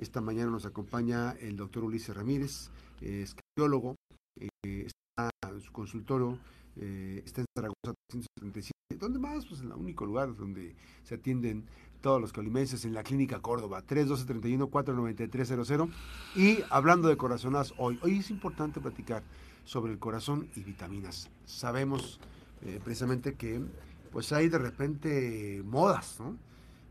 [0.00, 2.70] Esta mañana nos acompaña el doctor Ulises Ramírez,
[3.02, 3.96] es cardiólogo,
[4.40, 6.38] eh, está en su consultorio,
[6.76, 8.72] eh, está en Zaragoza 377.
[8.98, 9.44] ¿Dónde más?
[9.44, 11.66] Pues en el único lugar donde se atienden
[12.00, 15.90] todos los colimenses en la Clínica Córdoba, 312-31-49300.
[16.34, 19.22] Y hablando de corazonas hoy, hoy es importante platicar
[19.66, 21.28] sobre el corazón y vitaminas.
[21.44, 22.20] Sabemos
[22.62, 23.60] eh, precisamente que
[24.12, 26.38] pues hay de repente modas, ¿no?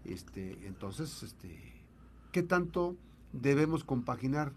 [0.06, 1.79] Este, entonces, este,
[2.32, 2.96] ¿qué tanto
[3.34, 4.54] debemos compaginar,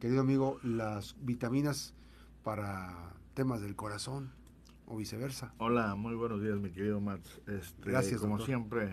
[0.00, 1.94] querido amigo, las vitaminas
[2.42, 4.30] para temas del corazón
[4.86, 5.54] o viceversa?
[5.58, 7.40] Hola, muy buenos días, mi querido Max.
[7.46, 8.46] Este, Gracias, Como doctor.
[8.46, 8.90] siempre,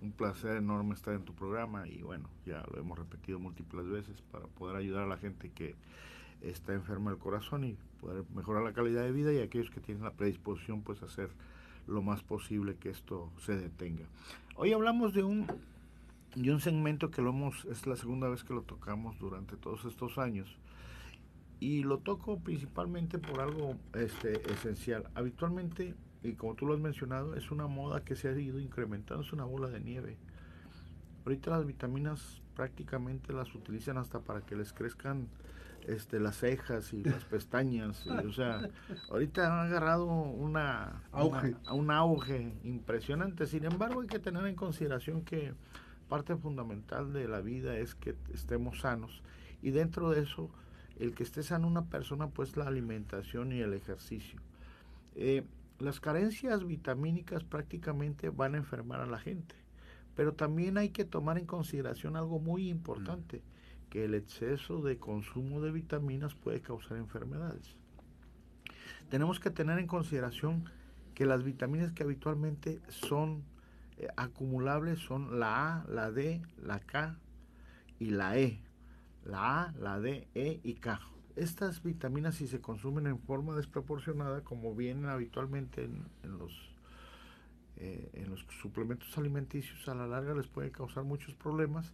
[0.00, 4.22] un placer enorme estar en tu programa y bueno, ya lo hemos repetido múltiples veces
[4.32, 5.74] para poder ayudar a la gente que
[6.40, 10.04] está enferma del corazón y poder mejorar la calidad de vida y aquellos que tienen
[10.04, 11.30] la predisposición pues hacer
[11.86, 14.04] lo más posible que esto se detenga.
[14.56, 15.46] Hoy hablamos de un
[16.34, 19.84] de un segmento que lo hemos es la segunda vez que lo tocamos durante todos
[19.84, 20.58] estos años
[21.60, 25.08] y lo toco principalmente por algo este esencial.
[25.14, 29.22] Habitualmente y como tú lo has mencionado, es una moda que se ha ido incrementando,
[29.22, 30.16] es una bola de nieve.
[31.24, 35.28] Ahorita las vitaminas prácticamente las utilizan hasta para que les crezcan
[35.86, 38.06] este, las cejas y las pestañas.
[38.06, 38.68] y, o sea,
[39.10, 41.54] ahorita han agarrado una, Auge.
[41.66, 43.46] una- un auge impresionante.
[43.46, 45.52] Sin embargo, hay que tener en consideración que
[46.08, 49.22] parte fundamental de la vida es que estemos sanos.
[49.62, 50.50] Y dentro de eso,
[50.98, 54.40] el que esté sano una persona, pues la alimentación y el ejercicio.
[55.14, 55.44] Eh,
[55.78, 59.54] las carencias vitamínicas prácticamente van a enfermar a la gente.
[60.14, 63.42] Pero también hay que tomar en consideración algo muy importante,
[63.90, 67.76] que el exceso de consumo de vitaminas puede causar enfermedades.
[69.08, 70.64] Tenemos que tener en consideración
[71.14, 73.44] que las vitaminas que habitualmente son
[74.16, 77.16] acumulables son la A, la D, la K
[77.98, 78.60] y la E.
[79.24, 81.00] La A, la D, E y K.
[81.36, 86.74] Estas vitaminas si se consumen en forma desproporcionada, como vienen habitualmente en, en los
[87.76, 91.92] eh, en los suplementos alimenticios, a la larga les puede causar muchos problemas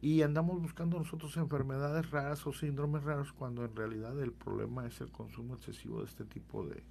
[0.00, 5.02] y andamos buscando nosotros enfermedades raras o síndromes raros cuando en realidad el problema es
[5.02, 6.82] el consumo excesivo de este tipo de,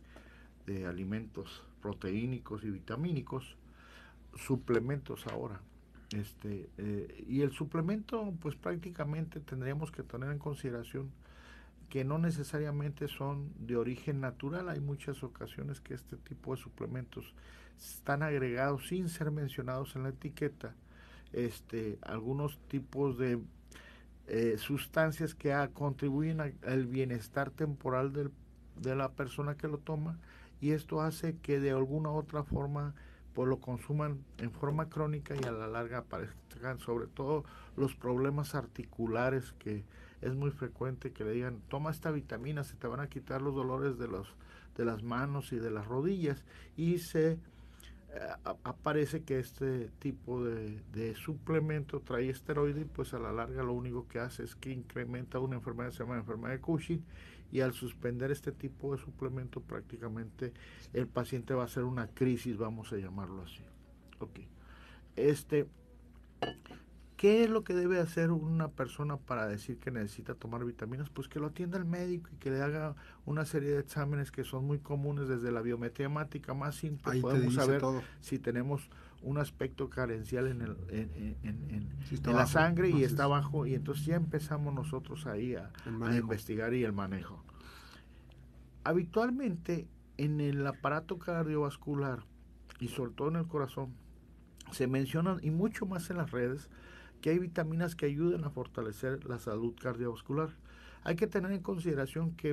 [0.67, 3.57] de alimentos proteínicos y vitamínicos,
[4.37, 5.61] suplementos ahora.
[6.15, 11.11] Este, eh, y el suplemento, pues prácticamente tendríamos que tener en consideración
[11.89, 14.69] que no necesariamente son de origen natural.
[14.69, 17.33] Hay muchas ocasiones que este tipo de suplementos
[17.77, 20.75] están agregados sin ser mencionados en la etiqueta.
[21.33, 23.39] Este, algunos tipos de
[24.27, 28.31] eh, sustancias que contribuyen al bienestar temporal del-
[28.81, 30.19] de la persona que lo toma
[30.59, 32.93] y esto hace que de alguna u otra forma
[33.37, 37.43] pues lo consuman en forma crónica y a la larga aparezcan sobre todo
[37.75, 39.83] los problemas articulares que
[40.21, 43.53] es muy frecuente que le digan toma esta vitamina se te van a quitar los
[43.53, 44.33] dolores de los
[44.75, 47.37] de las manos y de las rodillas y se eh,
[48.63, 53.73] aparece que este tipo de, de suplemento trae esteroide y pues a la larga lo
[53.73, 57.05] único que hace es que incrementa una enfermedad que se llama enfermedad de Cushing
[57.51, 60.53] y al suspender este tipo de suplemento prácticamente
[60.93, 63.63] el paciente va a hacer una crisis, vamos a llamarlo así.
[64.19, 64.39] Ok.
[65.15, 65.67] Este,
[67.15, 71.09] ¿qué es lo que debe hacer una persona para decir que necesita tomar vitaminas?
[71.09, 74.43] Pues que lo atienda el médico y que le haga una serie de exámenes que
[74.43, 77.13] son muy comunes desde la biometría hemática más simple.
[77.13, 78.01] Ahí podemos saber todo.
[78.21, 78.89] si tenemos
[79.21, 81.11] un aspecto carencial en, el, en,
[81.43, 81.89] en- en-
[82.31, 85.71] la bajo, sangre y está abajo y entonces ya empezamos nosotros ahí a,
[86.17, 87.43] investigar y el manejo.
[88.83, 92.23] Habitualmente en el aparato cardiovascular
[92.79, 93.93] y sobre todo en el corazón
[94.71, 96.69] se mencionan y mucho más en las redes
[97.21, 100.49] que hay vitaminas que ayudan a fortalecer la salud cardiovascular.
[101.03, 102.49] Hay que tener en consideración que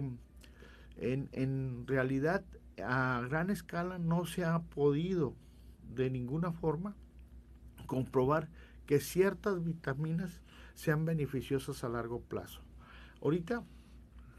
[0.97, 2.45] en, en realidad
[2.83, 5.35] a gran escala no se ha podido
[5.95, 6.95] de ninguna forma
[7.87, 8.49] comprobar
[8.87, 10.43] que ciertas vitaminas
[10.75, 12.61] sean beneficiosas a largo plazo.
[13.23, 13.63] Ahorita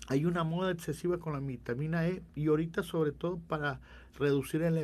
[0.07, 3.79] hay una moda excesiva con la vitamina E y ahorita sobre todo para
[4.19, 4.77] reducir el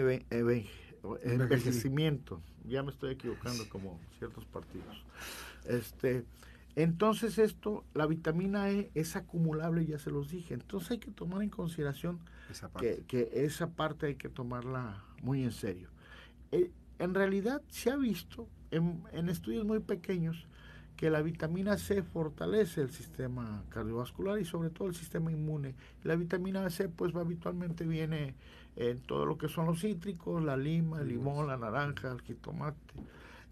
[1.24, 2.42] envejecimiento.
[2.66, 5.06] Ya me estoy equivocando como ciertos partidos.
[5.66, 6.26] Este,
[6.76, 10.54] entonces esto, la vitamina E es acumulable, ya se los dije.
[10.54, 12.20] Entonces hay que tomar en consideración
[12.50, 15.90] Esa que, que esa parte hay que tomarla muy en serio.
[16.52, 20.48] Eh, en realidad se ha visto en, en estudios muy pequeños
[21.02, 25.74] que la vitamina C fortalece el sistema cardiovascular y sobre todo el sistema inmune.
[26.04, 28.36] La vitamina C pues habitualmente viene
[28.76, 32.78] en todo lo que son los cítricos, la lima, el limón, la naranja, el jitomate.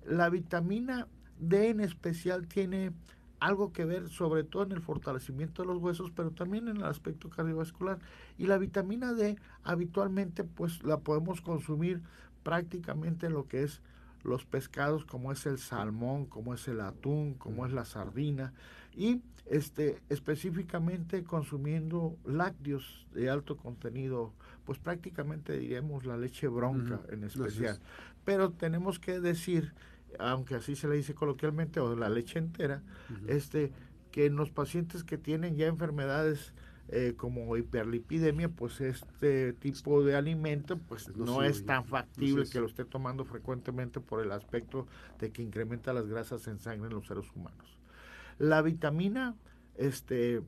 [0.06, 1.08] La vitamina
[1.40, 2.92] D en especial tiene
[3.40, 6.84] algo que ver sobre todo en el fortalecimiento de los huesos, pero también en el
[6.84, 8.00] aspecto cardiovascular.
[8.38, 12.02] Y la vitamina D habitualmente pues la podemos consumir
[12.50, 13.80] prácticamente en lo que es
[14.24, 18.54] los pescados como es el salmón, como es el atún, como es la sardina
[18.98, 24.34] y este específicamente consumiendo lácteos de alto contenido,
[24.66, 27.80] pues prácticamente diríamos la leche bronca en especial.
[28.26, 29.76] Pero tenemos que decir,
[30.18, 32.82] aunque así se le dice coloquialmente o la leche entera,
[33.28, 33.72] este
[34.12, 36.52] que en los pacientes que tienen ya enfermedades
[36.92, 42.66] eh, como hiperlipidemia, pues este tipo de alimento pues no es tan factible que lo
[42.66, 44.88] esté tomando frecuentemente por el aspecto
[45.20, 47.78] de que incrementa las grasas en sangre en los seres humanos.
[48.40, 49.36] La vitamina
[49.76, 50.42] este,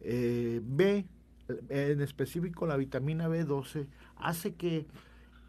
[0.00, 1.04] eh, B,
[1.68, 3.86] en específico la vitamina B12,
[4.16, 4.86] hace que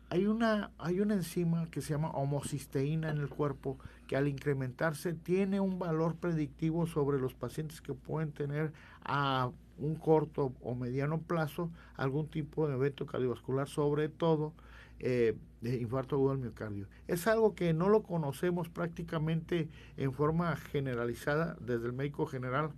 [0.09, 3.77] hay una, hay una enzima que se llama homocisteína en el cuerpo
[4.07, 9.95] que al incrementarse tiene un valor predictivo sobre los pacientes que pueden tener a un
[9.95, 14.53] corto o mediano plazo algún tipo de evento cardiovascular, sobre todo
[14.99, 16.87] eh, de infarto agudo al miocardio.
[17.07, 22.71] Es algo que no lo conocemos prácticamente en forma generalizada desde el médico general.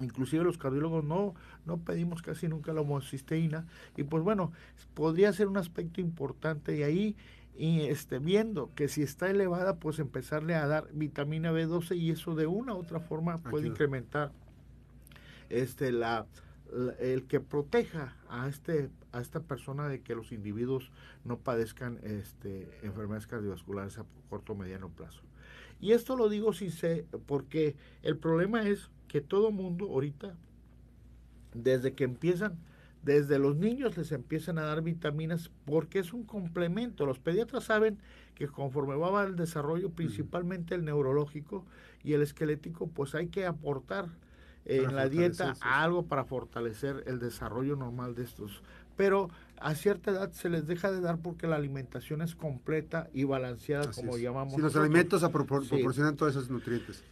[0.00, 1.34] Inclusive los cardiólogos no,
[1.66, 4.52] no pedimos casi nunca la homocisteína y pues bueno,
[4.94, 7.16] podría ser un aspecto importante y ahí
[7.56, 12.34] y este, viendo que si está elevada, pues empezarle a dar vitamina B12 y eso
[12.34, 14.32] de una u otra forma puede incrementar
[15.50, 16.26] este, la,
[16.98, 20.90] el que proteja a este a esta persona de que los individuos
[21.24, 25.22] no padezcan este, enfermedades cardiovasculares a corto o mediano plazo.
[25.80, 30.36] Y esto lo digo si sé, porque el problema es que todo mundo ahorita,
[31.54, 32.58] desde que empiezan,
[33.02, 37.06] desde los niños les empiezan a dar vitaminas porque es un complemento.
[37.06, 37.98] Los pediatras saben
[38.34, 41.64] que conforme va el desarrollo, principalmente el neurológico
[42.04, 44.10] y el esquelético, pues hay que aportar
[44.64, 48.62] en la dieta algo para fortalecer el desarrollo normal de estos.
[48.96, 53.24] Pero a cierta edad se les deja de dar porque la alimentación es completa y
[53.24, 54.54] balanceada, como llamamos.
[54.54, 57.02] Si los alimentos proporcionan todos esos nutrientes.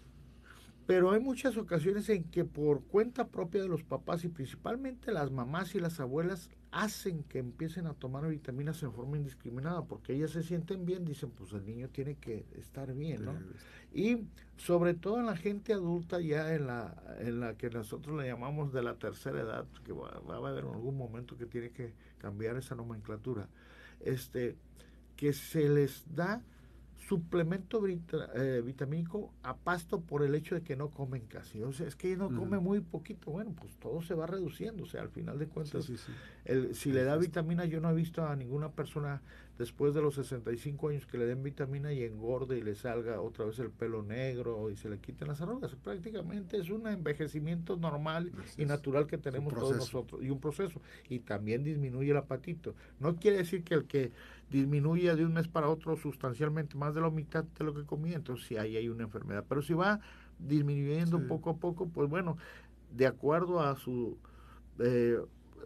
[0.87, 5.31] Pero hay muchas ocasiones en que por cuenta propia de los papás y principalmente las
[5.31, 10.33] mamás y las abuelas hacen que empiecen a tomar vitaminas en forma indiscriminada porque ellas
[10.33, 13.35] se sienten bien, dicen pues el niño tiene que estar bien, ¿no?
[13.93, 14.27] Y
[14.57, 18.73] sobre todo en la gente adulta ya en la, en la que nosotros le llamamos
[18.73, 22.57] de la tercera edad, que va, va a haber algún momento que tiene que cambiar
[22.57, 23.49] esa nomenclatura,
[24.01, 24.57] este,
[25.17, 26.43] que se les da
[27.09, 31.63] suplemento eh, vitamínico a pasto por el hecho de que no comen casi.
[31.63, 33.31] O sea, es que no come muy poquito.
[33.31, 34.85] Bueno, pues todo se va reduciendo.
[34.85, 35.91] O sea, al final de cuentas,
[36.45, 39.23] El, si le da vitamina, yo no he visto a ninguna persona
[39.59, 43.45] después de los 65 años que le den vitamina y engorde y le salga otra
[43.47, 45.75] vez el pelo negro y se le quiten las arrugas.
[45.77, 50.81] Prácticamente es un envejecimiento normal y natural que tenemos todos nosotros y un proceso.
[51.09, 52.75] Y también disminuye el apatito.
[53.01, 54.13] No quiere decir que el que
[54.51, 58.17] disminuya de un mes para otro sustancialmente más de la mitad de lo que comía,
[58.17, 59.45] entonces sí ahí hay una enfermedad.
[59.49, 60.01] Pero si va
[60.39, 62.37] disminuyendo poco a poco, pues bueno,
[62.93, 64.17] de acuerdo a su
[64.79, 65.19] eh,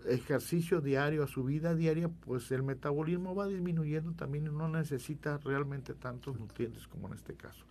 [0.06, 5.38] ejercicio diario, a su vida diaria, pues el metabolismo va disminuyendo también y no necesita
[5.38, 7.64] realmente tantos nutrientes como en este caso.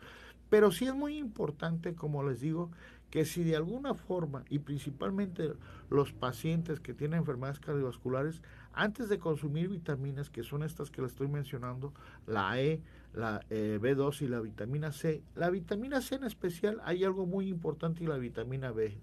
[0.49, 2.71] Pero sí es muy importante, como les digo,
[3.09, 5.53] que si de alguna forma, y principalmente
[5.89, 8.41] los pacientes que tienen enfermedades cardiovasculares,
[8.73, 11.93] antes de consumir vitaminas, que son estas que les estoy mencionando,
[12.27, 12.81] la E,
[13.13, 17.49] la eh, B2 y la vitamina C, la vitamina C en especial hay algo muy
[17.49, 18.97] importante y la vitamina B.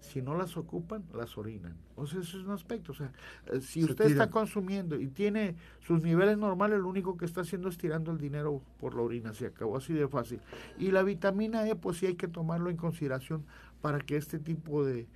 [0.00, 1.78] Si no las ocupan, las orinan.
[1.96, 2.92] O sea, ese es un aspecto.
[2.92, 3.10] O sea,
[3.46, 7.70] eh, si usted está consumiendo y tiene sus niveles normales, lo único que está haciendo
[7.70, 9.32] es tirando el dinero por la orina.
[9.32, 10.40] Se acabó así de fácil.
[10.78, 13.46] Y la vitamina E, pues sí hay que tomarlo en consideración
[13.80, 15.06] para que este tipo de,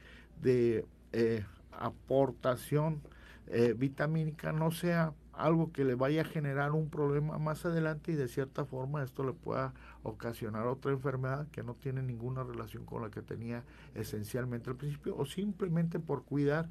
[0.40, 3.02] de eh, aportación
[3.50, 8.14] eh, vitamínica no sea algo que le vaya a generar un problema más adelante y
[8.16, 13.02] de cierta forma esto le pueda ocasionar otra enfermedad que no tiene ninguna relación con
[13.02, 13.62] la que tenía
[13.94, 16.68] esencialmente al principio o simplemente por cuidar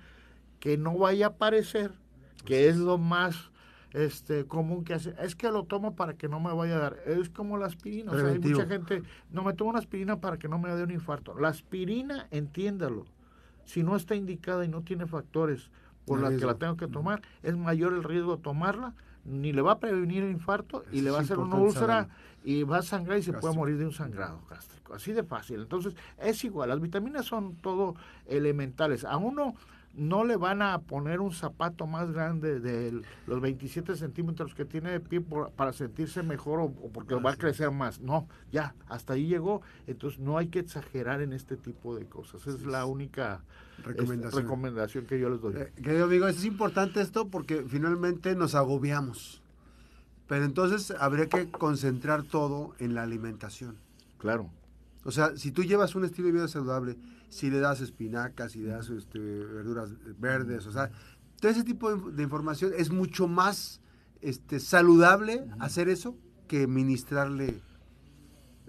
[0.60, 1.92] que no vaya a aparecer,
[2.46, 3.52] que es lo más
[3.94, 6.98] este común que hace, es que lo tomo para que no me vaya a dar,
[7.06, 10.38] es como la aspirina, o sea, hay mucha gente, no me tomo una aspirina para
[10.38, 11.40] que no me dé un infarto.
[11.40, 13.06] La aspirina, entiéndalo,
[13.66, 15.72] si no está indicada y no tiene factores
[16.08, 18.94] por la que la tengo que tomar, es mayor el riesgo de tomarla,
[19.26, 22.08] ni le va a prevenir el infarto y le va a hacer una úlcera
[22.46, 24.94] y va a sangrar y se puede morir de un sangrado gástrico.
[24.94, 25.60] Así de fácil.
[25.60, 27.96] Entonces, es igual, las vitaminas son todo
[28.26, 29.04] elementales.
[29.04, 29.54] A uno
[29.98, 34.92] no le van a poner un zapato más grande de los 27 centímetros que tiene
[34.92, 38.00] de pie para sentirse mejor o, porque va a crecer más.
[38.00, 39.62] No, ya, hasta ahí llegó.
[39.88, 42.46] Entonces no hay que exagerar en este tipo de cosas.
[42.46, 43.44] Es la única
[43.84, 44.44] recomendación.
[44.44, 45.56] recomendación que yo les doy.
[45.58, 49.42] Eh, que yo digo, es importante esto porque finalmente nos agobiamos.
[50.28, 53.78] Pero entonces habría que concentrar todo en la alimentación.
[54.20, 54.50] Claro.
[55.04, 56.98] O sea, si tú llevas un estilo de vida saludable,
[57.30, 60.92] si le das espinacas, si le das este, verduras verdes, o sea,
[61.40, 63.82] todo ese tipo de, información es mucho más
[64.22, 67.62] este, saludable hacer eso que ministrarle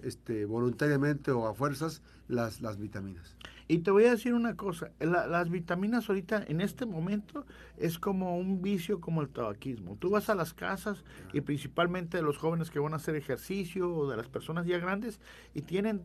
[0.03, 3.35] este, voluntariamente o a fuerzas las, las vitaminas.
[3.71, 7.45] Y te voy a decir una cosa, las vitaminas ahorita en este momento
[7.77, 9.95] es como un vicio como el tabaquismo.
[9.95, 13.93] Tú vas a las casas y principalmente de los jóvenes que van a hacer ejercicio
[13.93, 15.19] o de las personas ya grandes
[15.53, 16.01] y tienen,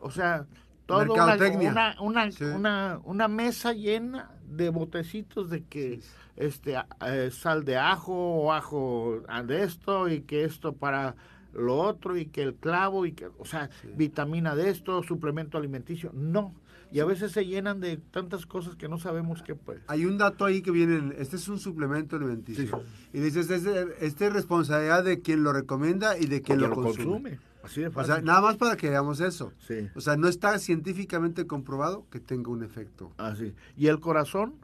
[0.00, 0.46] o sea,
[0.86, 6.00] toda una, una, una, una, mesa llena de botecitos de que
[6.36, 6.76] este
[7.06, 11.14] eh, sal de ajo o ajo de esto y que esto para
[11.52, 16.10] lo otro y que el clavo y que, o sea, vitamina de esto, suplemento alimenticio.
[16.14, 16.54] No,
[16.90, 19.80] y a veces se llenan de tantas cosas que no sabemos qué pues.
[19.88, 22.82] Hay un dato ahí que viene, este es un suplemento alimenticio.
[23.12, 27.38] Y dices, este, este, es responsabilidad de quien lo recomienda y de quien lo, consume.
[27.62, 29.52] Así de O sea, nada más para que veamos eso.
[29.66, 29.88] Sí.
[29.94, 33.12] O sea, no está científicamente comprobado que tenga un efecto.
[33.16, 33.54] Así.
[33.76, 34.54] Y el corazón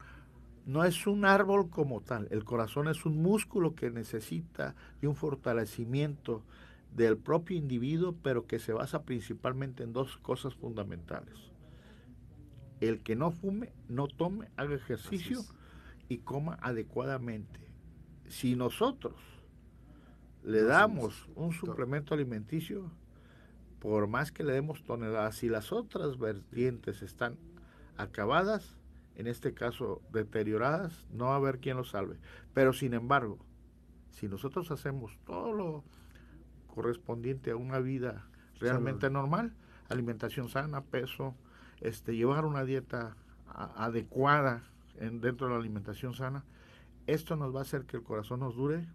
[0.66, 2.28] no es un árbol como tal.
[2.30, 6.42] El corazón es un músculo que necesita de un fortalecimiento
[6.94, 11.54] del propio individuo, pero que se basa principalmente en dos cosas fundamentales
[12.88, 15.40] el que no fume, no tome, haga ejercicio
[16.08, 17.60] y coma adecuadamente.
[18.28, 19.14] Si nosotros
[20.44, 22.90] le damos un suplemento alimenticio,
[23.78, 27.36] por más que le demos toneladas, si las otras vertientes están
[27.96, 28.76] acabadas,
[29.16, 32.18] en este caso deterioradas, no va a haber quien lo salve.
[32.52, 33.38] Pero sin embargo,
[34.10, 35.84] si nosotros hacemos todo lo
[36.66, 38.26] correspondiente a una vida
[38.60, 39.54] realmente normal,
[39.88, 41.34] alimentación sana, peso,
[41.80, 43.16] este, llevar una dieta
[43.76, 44.62] adecuada
[44.98, 46.44] en, dentro de la alimentación sana,
[47.06, 48.86] esto nos va a hacer que el corazón nos dure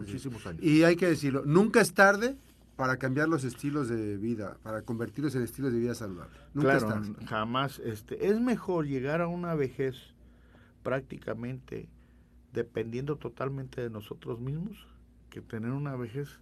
[0.00, 0.62] muchísimos años.
[0.62, 2.36] Y hay que decirlo, nunca es tarde
[2.76, 6.40] para cambiar los estilos de vida, para convertirlos en estilos de vida saludables.
[6.54, 7.14] Nunca es tarde.
[7.26, 7.78] jamás.
[7.80, 9.96] Este, es mejor llegar a una vejez
[10.82, 11.88] prácticamente
[12.52, 14.86] dependiendo totalmente de nosotros mismos
[15.28, 16.40] que tener una vejez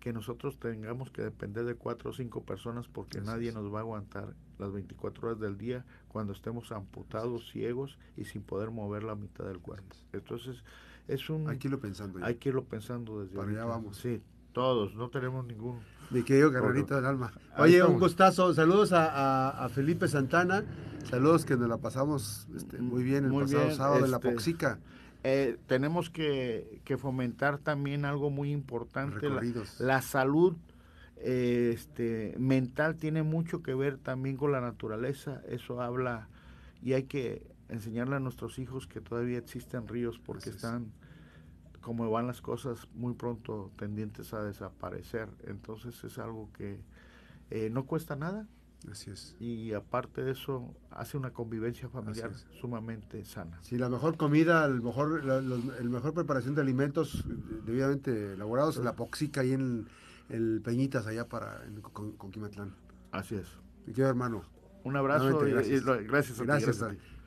[0.00, 3.80] que nosotros tengamos que depender de cuatro o cinco personas porque nadie nos va a
[3.82, 9.14] aguantar las 24 horas del día cuando estemos amputados, ciegos y sin poder mover la
[9.14, 9.96] mitad del cuerpo.
[10.12, 10.62] Entonces,
[11.08, 11.48] es un...
[11.48, 12.24] Hay que irlo pensando.
[12.24, 13.98] Hay que irlo pensando desde Para allá vamos.
[13.98, 15.80] Sí, todos, no tenemos ningún...
[16.10, 17.32] Mi querido carrerito del alma.
[17.56, 18.52] Oye, un gustazo.
[18.52, 20.64] Saludos a, Felipe Santana.
[21.08, 24.78] Saludos que nos la pasamos este, muy bien el pasado sábado en la este, Poxica.
[25.26, 29.26] Eh, tenemos que, fomentar también algo muy importante,
[29.78, 30.54] la, salud
[31.16, 36.28] eh, este, mental tiene mucho que ver también con la naturaleza, eso habla
[36.82, 40.92] y hay que enseñarle a nuestros hijos que todavía existen ríos porque están,
[41.80, 46.80] como van las cosas, muy pronto tendientes a desaparecer, entonces es algo que
[47.50, 48.46] eh, no cuesta nada,
[48.90, 49.36] Así es.
[49.40, 53.58] Y aparte de eso, hace una convivencia familiar sumamente sana.
[53.62, 57.24] Sí, la mejor comida, el mejor, la, mejor preparación de alimentos
[57.64, 59.86] debidamente elaborados, en la poxica y en
[60.28, 62.74] el, Peñitas allá para con, con, Quimatlán.
[63.10, 63.46] Así es.
[63.86, 64.44] Mi querido hermano.
[64.84, 66.82] Un abrazo y gracias, gracias, a gracias,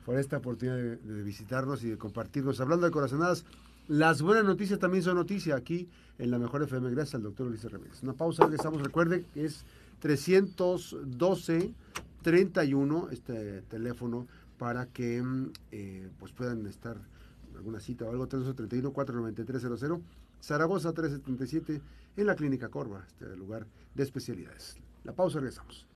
[0.08, 2.58] por esta oportunidad de, visitarnos y de compartirnos.
[2.62, 3.44] Hablando de corazonadas,
[3.88, 5.86] las buenas noticias también son noticia aquí
[6.16, 6.90] en la Mejor FM.
[6.92, 8.02] Gracias al doctor Ulises Ramírez.
[8.02, 8.80] Una pausa, regresamos.
[8.80, 9.66] Recuerde que es
[9.98, 11.74] 312
[12.22, 16.96] 31 este teléfono para que mm, eh, pues puedan estar
[17.50, 20.00] en alguna cita o algo 331 493 00
[20.40, 21.82] Zaragoza 377
[22.16, 25.86] en la clínica Corva este lugar de especialidades la pausa regresamos